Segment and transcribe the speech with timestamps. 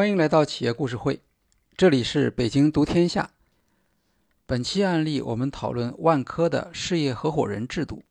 [0.00, 1.20] 欢迎来到企业故事会，
[1.76, 3.32] 这里是北京读天下。
[4.46, 8.02] 本期案例我们讨论万科的事业合伙人制度。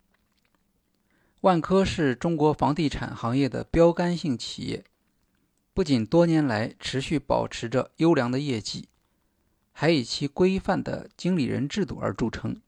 [1.41, 4.83] 万科是中国房地产行业的标杆性企业，
[5.73, 8.87] 不仅多年来持续保持着优良的业绩，
[9.71, 12.61] 还以其规范的经理人制度而著称。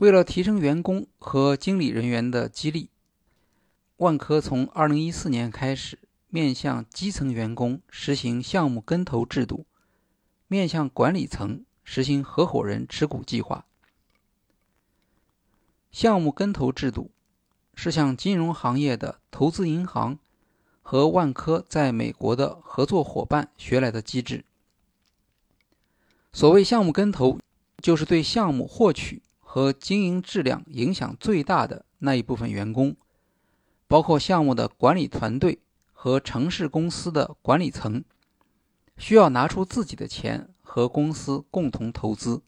[0.00, 2.90] 为了提升员工和经理人员的激励，
[3.96, 5.98] 万科从2014年开始。
[6.36, 9.64] 面向基层员工实行项目跟投制度，
[10.48, 13.64] 面向管理层实行合伙人持股计划。
[15.90, 17.10] 项目跟投制度
[17.74, 20.18] 是向金融行业的投资银行
[20.82, 24.44] 和万科在美国的合作伙伴学来的机制。
[26.34, 27.38] 所谓项目跟投，
[27.78, 32.94] 就是对项目获取和经营质量影响最大的那一部分员工，
[33.86, 35.60] 包括项目的管理团队。
[36.06, 38.04] 和城市公司的管理层
[38.96, 42.42] 需要拿出自己的钱和公司共同投资，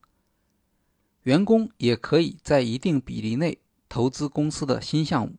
[1.24, 5.34] 员工也可以在一定比例内投资公司的新项目。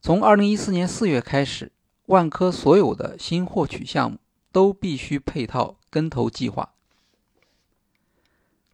[0.00, 1.70] 从二零一四年四月开始，
[2.06, 4.18] 万科所有的新获取项目
[4.50, 6.74] 都必须配套跟投计划。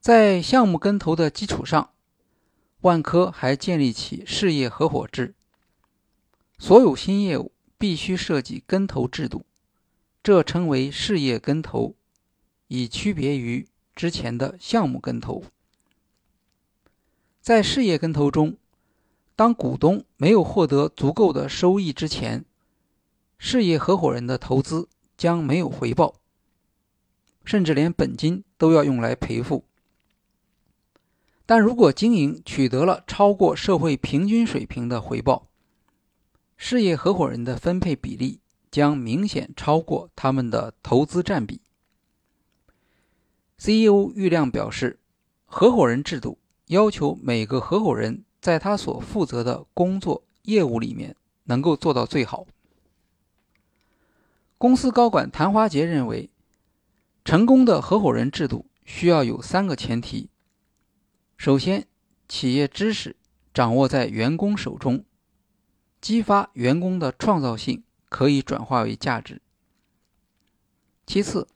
[0.01, 1.91] 在项目跟投的基础上，
[2.81, 5.35] 万科还建立起事业合伙制，
[6.59, 7.53] 所有新业务。
[7.81, 9.47] 必须设计跟投制度，
[10.23, 11.95] 这称为事业跟投，
[12.69, 15.43] 以区别于之前的项目跟投。
[17.41, 18.59] 在事业跟投中，
[19.35, 22.45] 当股东没有获得足够的收益之前，
[23.39, 26.17] 事业合伙人的投资将没有回报，
[27.47, 29.65] 甚至连本金都要用来赔付。
[31.47, 35.50] 但如果经营取得了超过社会平均水平的回报，
[36.63, 38.39] 事业合伙人的分配比例
[38.71, 41.63] 将明显超过他们的投资占比。
[43.57, 44.99] CEO 郁亮表示，
[45.47, 52.47] 合伙人制度要求每个合伙人在他所负责的工作业务里面能够做到最好。
[54.59, 56.29] 公司高管谭华杰认为，
[57.25, 60.29] 成功的合伙人制度需要有三个前提：
[61.39, 61.87] 首先，
[62.29, 63.17] 企业知识
[63.55, 65.03] 掌握在员工手中。
[66.01, 69.43] 激发员工的创造性可以转化为价值。
[71.07, 71.47] 其次，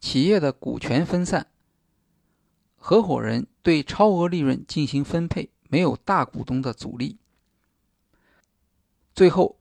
[0.00, 1.48] 企业的股权分散，
[2.76, 7.18] 合伙人对超额利润进行分配没有大股东的阻力。
[9.14, 9.58] 最后，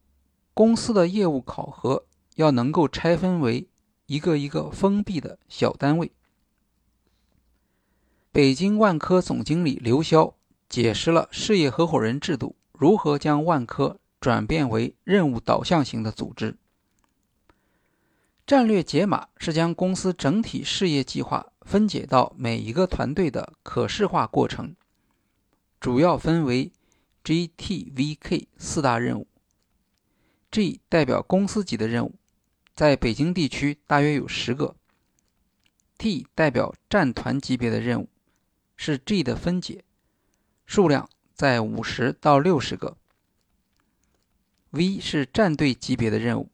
[0.54, 2.06] 公司的业务考核
[2.36, 3.70] 要能够拆分为
[4.06, 6.12] 一个一个封闭的小单位。
[8.32, 10.34] 北京万科总经理刘潇
[10.68, 14.00] 解释了事业合伙人制度如何将万科。
[14.22, 16.56] 转变为任务导向型的组织。
[18.46, 24.76] 战略解码是将公司整体事业计划分解到每一个团队的可视化过程，
[25.80, 26.72] 主要分为
[27.24, 29.28] G、T、V、K 四大任务。
[30.52, 32.16] G 代表公司级的任务，
[32.76, 34.76] 在北京地区大约有十个。
[35.98, 38.10] T 代表战团级别的任务，
[38.76, 39.86] 是 G 的分解，
[40.66, 42.98] 数量在五十到六十个。
[44.72, 46.50] V 是战队级别的任务，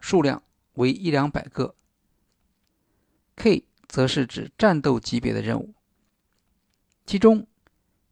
[0.00, 0.42] 数量
[0.74, 1.74] 为一两百个。
[3.36, 5.74] K 则是指战斗级别的任务，
[7.04, 7.46] 其中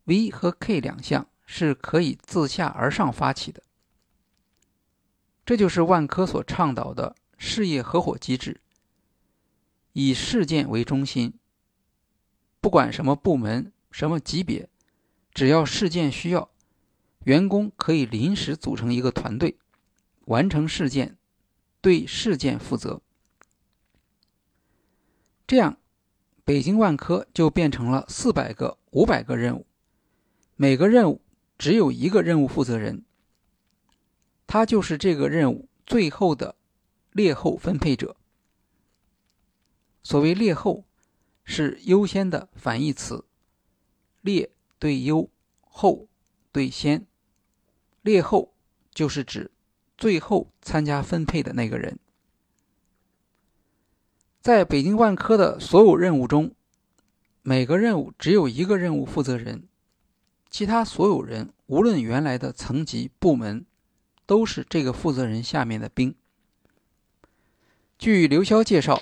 [0.05, 3.63] V 和 K 两项是可以自下而上发起的。
[5.47, 8.61] 这就是万科所倡导的事业合伙机制，
[9.95, 11.33] 以事件为中心，
[12.61, 14.69] 不管什么部门、什么级别，
[15.33, 16.52] 只要事件需要。
[17.25, 19.57] 员工可以临时组成一个团队，
[20.25, 21.17] 完成事件，
[21.81, 23.01] 对事件负责。
[25.47, 25.79] 这样，
[26.45, 29.67] 北京万科就变成了四百个、五百个任务，
[30.57, 31.21] 每个任务
[31.59, 33.05] 只有一个任务负责人，
[34.47, 36.57] 他就是这个任务最后的
[37.13, 38.17] 劣后分配者。
[40.03, 40.85] 所谓劣后，
[41.45, 43.25] 是优先的反义词，
[44.21, 45.31] 劣对优，
[45.61, 46.09] 后
[46.51, 47.07] 对先。
[48.03, 48.53] 列后
[48.93, 49.51] 就是指
[49.97, 51.99] 最后参加分配的那个人。
[54.41, 56.53] 在北京万科的所有任务中，
[57.43, 59.69] 每个任务只有一个任务负责人，
[60.51, 63.65] 其他所有人无论原来的层级、部门，
[64.27, 66.13] 都是这个负责人下面的兵。
[67.97, 69.01] 据刘潇介绍，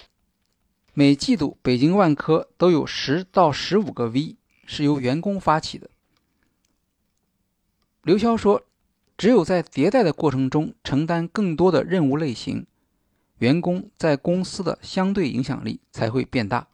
[0.93, 4.37] 每季度北京万科都有十到十五个 V
[4.67, 5.89] 是由员工发起的。
[8.03, 8.63] 刘潇说。
[9.21, 12.67] 只有在迭代的过程中承担更多的任务类型，
[13.37, 16.69] 员工在公司的相对影响力才会变大，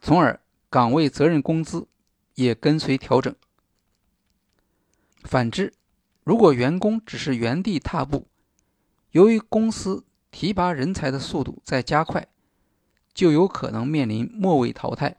[0.00, 0.38] 从而
[0.70, 1.88] 岗位责任工资
[2.36, 3.34] 也跟随调整。
[5.24, 5.72] 反之，
[6.22, 8.28] 如果员工只是原地踏步，
[9.10, 12.28] 由于公司提拔人才的速度在加快，
[13.12, 15.16] 就有可能面临末位淘汰。